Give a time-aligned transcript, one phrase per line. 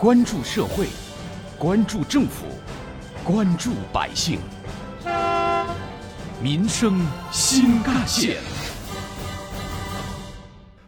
[0.00, 0.86] 关注社会，
[1.58, 2.46] 关注政府，
[3.22, 4.40] 关注百姓，
[6.42, 8.38] 民生新干线。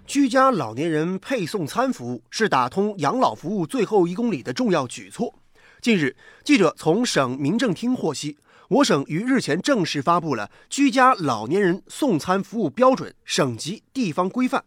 [0.07, 5.35] 居家老年人配送餐服务是打通养老服务最后一公里的重要举措。
[5.83, 8.39] 近日，记者从省民政厅获悉，
[8.69, 14.63] 我省于日前正式发布了《居家老年人送餐服务标准（省级地方规范）》。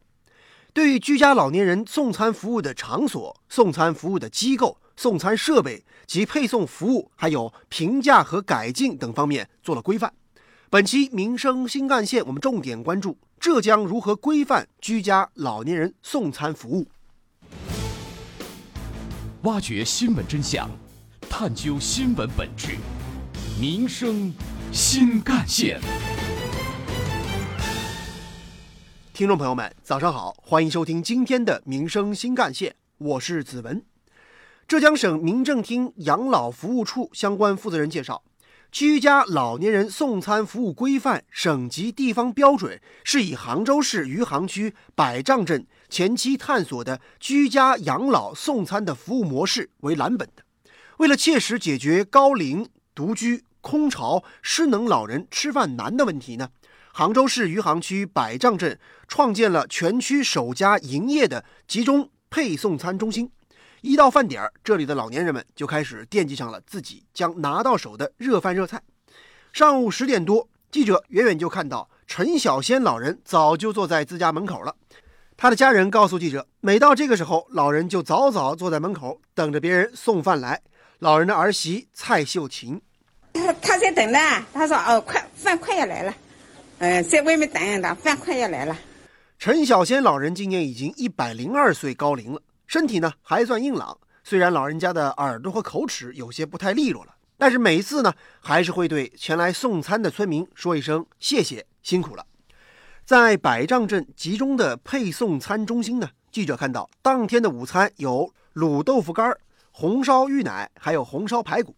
[0.75, 10.13] 对于居家老年人送餐服务的场所、送餐服务的机构、送餐设备及配送服务，还有评价和改进等方面做了规范。
[10.69, 16.85] 本期民生新干线，我们重点关注浙江如何规范居家老年人送餐服务，
[19.43, 20.69] 挖掘新闻真相，
[21.29, 22.75] 探究新闻本质，
[23.57, 24.33] 民生
[24.73, 25.79] 新干线。
[29.15, 33.81] 听众朋友们，早上好，欢迎收听今天的民生新干线，我是子文。
[34.67, 38.21] 浙江省民政厅养老服务处相关负责人介绍，
[38.73, 50.43] 居家老年人送餐服务规范省级地方标准是以杭州市余杭区百丈镇前期探索的居家养老送餐的服务模式为蓝本的。
[50.97, 56.49] 为了切实解决高龄、独居、空巢、失能老人吃饭难的问题呢？
[56.97, 58.79] 杭州市余杭区百丈镇
[59.09, 63.29] 创建了全区首家营业的集中配送餐中心。
[63.81, 68.81] 一到饭点儿，这里的老年人们就开始惦记上了自己将拿到手的热饭热菜。
[69.51, 74.73] 上午十点多，记者远远就看到陈小仙老人早就坐在自家门口了。
[75.35, 80.61] 他的家人告诉记者，每到这个时候，老人就早早坐在门口等着别人送饭来。
[80.99, 82.81] 老人的儿媳蔡秀琴，
[83.61, 84.17] 他在等呢。
[84.53, 86.15] 他说：“哦，快饭快要来了。”
[86.77, 88.77] 呃，在外面等一等，饭快要来了。
[89.39, 93.97] 陈小仙老人今年已经一百零二岁高龄了，身体呢还算硬朗。
[94.23, 102.25] 虽然老人家的耳朵和口齿有些不太利落了，但是每一次呢还是会对前来送餐的村民说一声谢谢，辛苦了。
[103.05, 109.37] 在百丈镇集中的配送餐中心呢，记者看到当天的午餐有卤豆腐干、
[109.71, 111.73] 红烧芋奶，还有红烧排骨。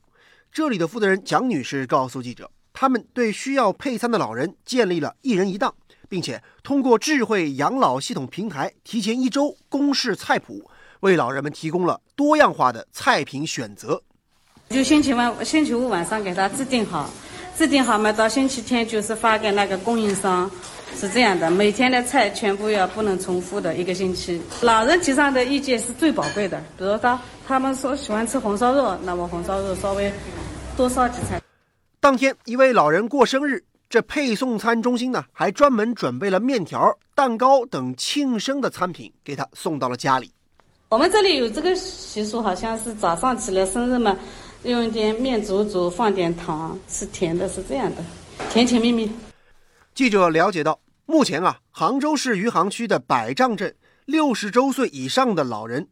[0.52, 2.50] 这里的负责人蒋女士告诉记者。
[2.80, 5.74] 他们对需要配餐的老人建立了一人一档，
[6.08, 10.64] 并且通过智慧养老系统平台，提前一周公示菜谱，
[11.00, 14.00] 为老人们提供了多样化的菜品选择。
[14.70, 17.10] 就星期晚、星期五晚上给他制定好，
[17.58, 20.48] 制定好嘛，到星期天就是发给那个供应商，
[20.96, 21.50] 是这样的。
[21.50, 24.40] 每天的菜全部要不能重复的，一个星期。
[24.62, 30.14] 老人提上的意见是最宝贵的，比如说他们说喜欢吃红烧肉，那么红烧肉稍微
[30.78, 31.42] 多烧几菜。
[32.08, 40.32] 当天，一位老人过生日，这配送餐中心呢，还专门准备了面条、蛋糕等庆生的餐品给他送到了家里。
[40.88, 44.16] 我们这里有这个习俗，好像是早上起来生日嘛，
[44.64, 48.02] 用一点面煮煮，放点糖，是甜的，是这样的，
[48.50, 49.12] 甜甜蜜蜜。
[49.94, 53.76] 记者了解到，目前啊，杭州市余杭区的百丈镇，
[54.06, 55.86] 六十周岁以上的老人，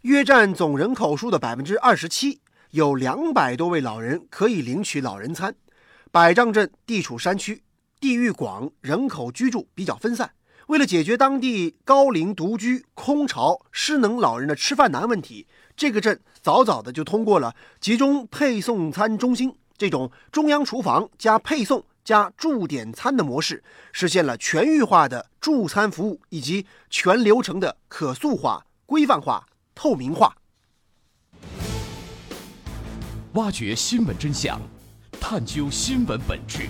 [0.00, 2.40] 约占总人口数的百分之二十七。
[2.70, 5.54] 有两百多位老人可以领取老人餐。
[6.10, 7.62] 百丈镇地处山区，
[7.98, 10.30] 地域广，人口居住比较分散。
[10.66, 30.36] 为了解决当地高龄独居、空巢、失能老人的吃饭难问题，这个镇早早的就通过了集中配送餐中心这种中央厨房加配送加驻点餐的模式，实现了全域化的助餐服务以及全流程的可塑化、规范化、透明化。
[33.38, 34.60] 挖掘新闻真相，
[35.20, 36.66] 探究新闻本质，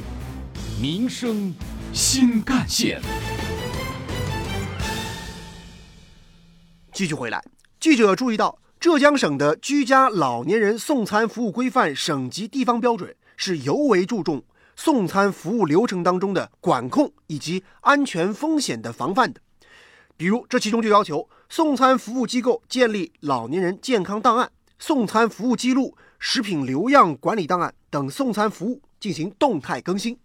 [0.78, 1.54] 民生
[1.94, 3.00] 新干线。
[6.92, 7.42] 继续回来，
[7.80, 14.44] 记者注意到，浙江省的居家老年人送餐服务规范省级地方标准是尤为注重
[14.76, 19.40] 送餐服务流程当中的管控以及安全风险的防范的。
[20.18, 25.96] 比如，这其中就要求送餐服务机构建立老年人健康档案、送餐服务记录。
[26.18, 30.18] 食品流样管理档案等送餐服务进行动态更新，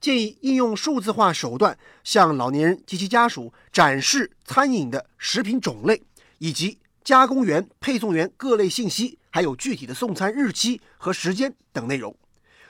[0.00, 6.02] 建议应用数字化手段向老年人及其家属展示餐饮的食品种类
[6.38, 12.14] 以及加工员、配送员各类信息，还有具体的送餐日期和时间等内容。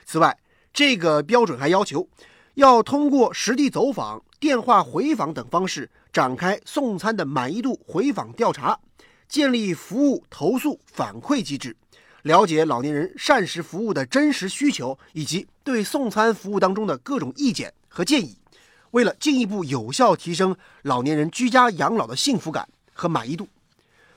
[0.05, 0.39] 此外，
[0.73, 2.07] 这个标准还要求
[2.55, 8.79] 要通过实地走访、电话回访等方式展开送餐的满意度回访调查，
[9.27, 11.75] 建立服务投诉反馈机制。
[12.27, 18.37] 了解老年人膳食服务的真实需求，以及对送餐服务当中的各种意见和建议，
[18.91, 23.47] 为了进一步有效提升老年人居家养老的幸福感和满意度，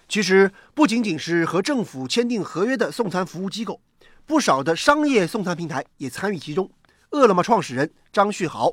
[0.08, 3.80] 其实不仅仅是和政府签订合约的送餐服务机构，
[4.26, 6.68] 不少的商业送餐平台也参与其中。
[7.12, 8.72] 饿了么创始人张旭豪，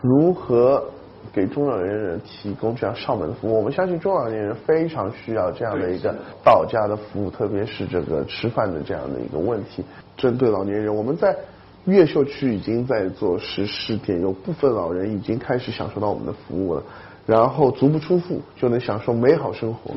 [0.00, 0.88] 如何
[1.32, 3.56] 给中老年人提供这样上门的服务？
[3.56, 6.14] 我们相信中老年人非常需要这样的一个
[6.44, 9.84] 到家的服务，特别是这个吃饭的这样的一个问题。
[10.16, 11.36] 针对老年人，我们在
[11.84, 16.82] 越秀区已经在做实施点，有部分老人已经开始享受到我们的服务了，
[17.26, 19.92] 然后足不出户就能享受美好生活。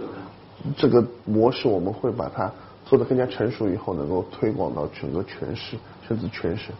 [0.76, 2.52] 这个模式我们会把它
[2.86, 5.78] 做得更加成熟，以后能够推广到整个全市
[6.08, 6.74] 甚至全省。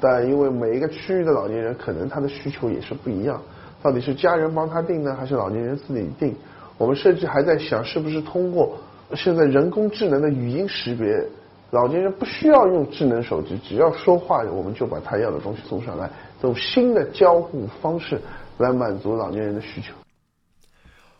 [0.00, 3.40] 但因为每一个区域的老年人可能他的需求也是不一样，
[3.84, 6.34] 到底是家人帮他订呢，还是老年人自己订？
[6.78, 8.78] 我们甚至还在想，是不是通过
[9.14, 11.06] 现在人工智能的语音识别，
[11.70, 16.10] 老年人不需要用智能手机，只要说话，我们就把他要的东西送上来，
[16.40, 18.18] 这种新的交互方式
[18.56, 19.92] 来满足老年人的需求。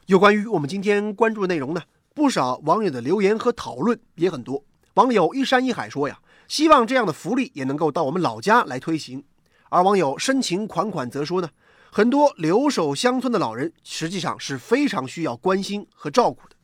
[0.06, 1.82] 有关于我们今天关注的内容呢，
[2.14, 4.64] 不少网友的留言和讨论也很多。
[4.94, 6.19] 网友一山一海说呀，
[6.49, 9.22] 希望这样的福利也能够到我们老家来推行。
[9.69, 11.49] 而网友深情款款则说呢，
[11.96, 16.56] 很多留守乡村的老人实际上是非常需要关心和照顾的。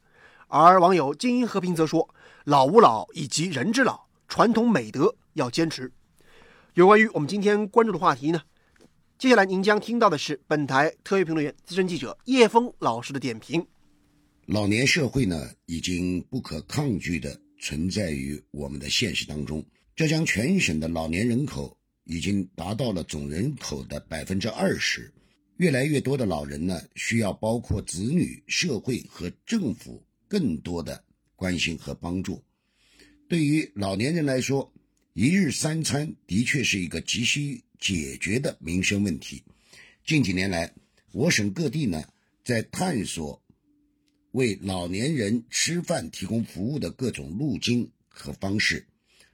[0.49, 2.13] 而网友精英和平则说，
[2.43, 5.93] 老吾老以及人之老，传统美德要坚持。
[6.75, 8.43] 有关于我们今天关注的话题呢？
[9.21, 13.65] 接下来您将听到的是本台特约评论员、资深记者叶峰老师的点评。
[14.47, 19.65] 老年社会呢，已经不可抗拒的存在于我们的现实当中。
[19.95, 25.09] 浙江全省的老年人口已经达到了总人口的百分之二十，
[25.61, 31.05] 越来越多的老人呢，需要包括子女、社会和政府更多的
[31.37, 32.43] 关心和帮助。
[33.29, 34.73] 对于老年人来说，
[35.13, 37.63] 一日三餐的确是一个急需。
[37.79, 39.43] 解决的民生问题。
[40.05, 40.71] 近几年来，
[41.13, 42.05] 我省各地呢
[42.45, 43.43] 在探索
[44.33, 48.87] 为老年人吃饭提供服务的各种路径和方式。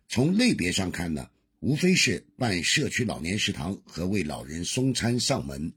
[0.08, 5.72] 从类别上看呢，无非是办社区老年食堂和为老人送餐上门。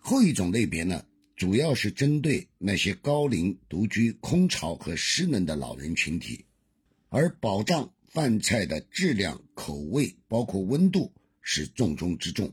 [0.00, 1.06] 后一种类别呢，
[1.36, 6.44] 主要是针对那些高龄独居、空巢和失能的老人群体，
[7.08, 11.12] 而保障饭菜的质量、口味，包括温度。
[11.42, 12.52] 是重中之重。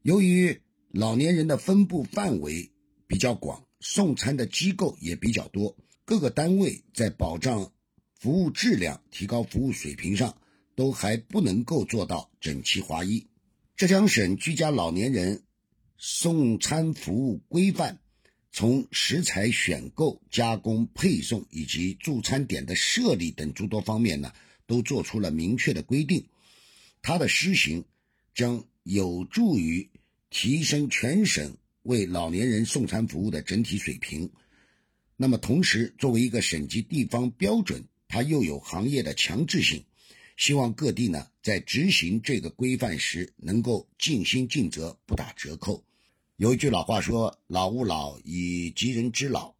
[0.00, 0.60] 由于
[0.90, 2.70] 老年人的分布范围
[3.08, 7.72] 比较广，送餐的机构也比较多，各个单位在保障
[8.14, 10.38] 服务质量、提高服务水平上
[10.76, 13.26] 都还不能够做到整齐划一。
[13.76, 15.42] 浙江省居家老年人
[15.98, 17.98] 送餐服务规范
[18.50, 24.32] 从食材选购、加工、配送以及助餐点的设立等诸多方面呢，
[24.66, 26.24] 都做出了明确的规定。
[27.02, 27.84] 它的施行。
[28.34, 29.90] 将有助于
[30.30, 34.30] 提升全省为老年人送餐服务的整体水平。
[35.16, 39.82] 那么，同时作为一个省级地方标准，它又有行业的强制性。
[40.36, 45.82] 希望各地呢在执行这个规范时，能够尽心尽责，不打折扣。
[46.38, 49.52] 有一句老话说：“老吾老以及人之老。”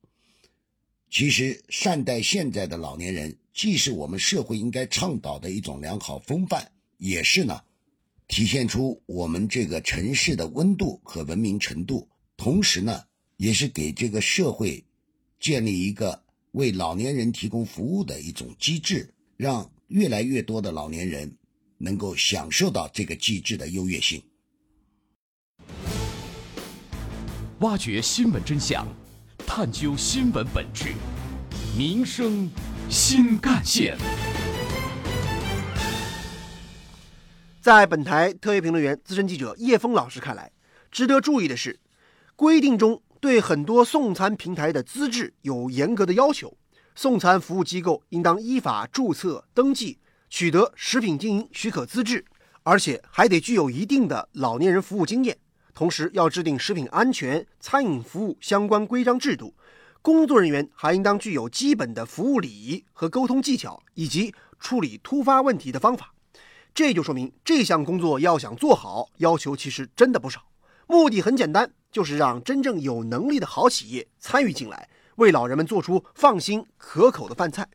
[1.11, 7.63] 其实，善待现在的老年人，既是我们社会应该倡导的一种良好风范，也是呢。
[8.29, 13.03] 体现出我们这个城市的温度和文明程度，同时呢，
[13.39, 14.85] 也是给这个社会
[15.41, 21.37] 建立一个为老年人提供服务的一种机制，让越来越多的老年人
[21.77, 24.23] 能够享受到这个机制的优越性。
[27.61, 28.87] 挖掘新闻真相，
[29.45, 30.95] 探究新闻本质，
[31.77, 32.49] 民生
[32.89, 33.99] 新干线。
[37.61, 40.53] 在本台特约评论员、资深记者叶峰老师看来，
[40.93, 41.81] 值得注意的是，
[42.37, 46.57] 规定中对很多送餐平台的资质有严格的要求。
[46.95, 49.99] 送餐服务机构应当依法注册登记，
[50.31, 52.25] 取得食品经营许可资质，
[52.63, 55.37] 而且还得具有一定的老年人服务经验。
[55.79, 59.55] 同时，要制定食品安全、餐饮服务相关规章制度。
[60.03, 66.13] 工作人员还应当具有基本的服务礼仪和沟通技巧，以及处理突发问题的方法。
[66.75, 70.43] 这就说明这项工作要想做好，要求其实真的不少。
[70.89, 77.69] 目的很简单，就是让真正有能力的好企业参与进来，为老人们做出放心可口的饭菜。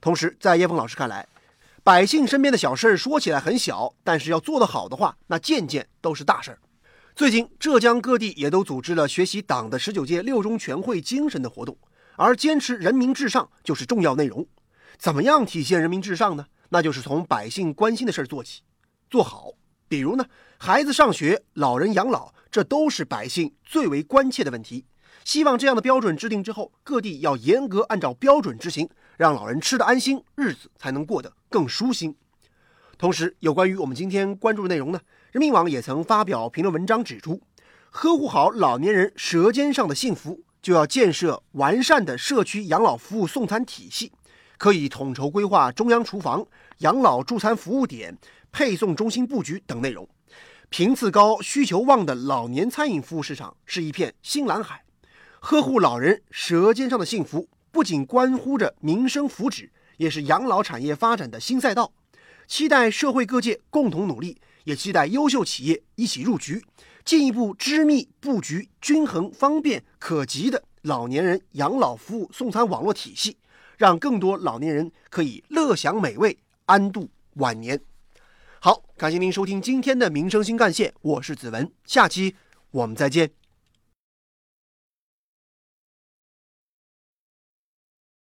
[0.00, 1.26] 同时，在叶峰老师看来，
[1.82, 6.60] 百姓身边的小事儿说起来很小，但是要做得好的话，那件件都是大事儿。
[7.14, 11.76] 最近，浙江各地也都组织了学习党的十九届六中全会精神的活动，
[12.16, 14.46] 而坚持人民至上就是重要内容。
[14.96, 16.46] 怎么样体现人民至上呢？
[16.70, 18.62] 那就是从百姓关心的事儿做起，
[19.10, 19.50] 做好。
[19.88, 20.24] 比如呢，
[20.56, 24.86] 孩子上学、老人养老，这都是百姓最为关切的问题。
[25.22, 28.88] 希望这样的标准制定之后，各地要严格按照标准执行，
[29.18, 32.16] 让老人吃得安心，日子才能过得更舒心。
[32.96, 35.00] 同时，有关于我们今天关注的内容呢，
[35.32, 37.40] 人民网也曾发表评论文章指出，
[37.90, 44.12] 呵护好老年人舌尖上的幸福，就要建设完善的社区养老服务送餐体系，
[44.58, 46.46] 可以统筹规划中央厨房、
[46.80, 48.14] 养老助餐服务点、
[48.52, 50.06] 配送中心布局等内容。
[50.68, 54.84] 频次高、需求旺的老年餐饮服务市场是一片新蓝海。
[55.40, 61.90] 呵护老人舌尖上的幸福，不仅关乎着民生福祉，也是养老产业发展的新赛道。
[62.46, 66.62] 期待社会各界共同努力，也期待优秀企业一起入局，
[67.04, 73.36] 进一步织密布局均衡、方便、可及的老年人养老服务送餐网络体系，
[73.76, 77.80] 让更多老年人可以乐享美味、安度晚年。
[78.60, 82.36] 好，感谢您收听今天的民生新干线，我是子文，下期
[82.70, 83.41] 我们再见。